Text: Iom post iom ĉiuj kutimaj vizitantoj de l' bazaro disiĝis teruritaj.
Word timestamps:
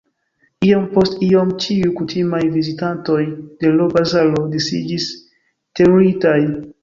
Iom 0.67 0.85
post 0.93 1.19
iom 1.25 1.51
ĉiuj 1.65 1.89
kutimaj 1.99 2.39
vizitantoj 2.55 3.19
de 3.65 3.73
l' 3.75 3.87
bazaro 3.97 4.41
disiĝis 4.57 5.07
teruritaj. 5.81 6.37